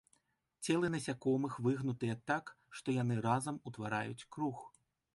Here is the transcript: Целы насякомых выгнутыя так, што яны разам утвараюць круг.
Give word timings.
Целы 0.63 0.89
насякомых 0.93 1.59
выгнутыя 1.69 2.15
так, 2.33 2.51
што 2.81 2.87
яны 3.01 3.21
разам 3.29 3.63
утвараюць 3.71 4.27
круг. 4.37 4.69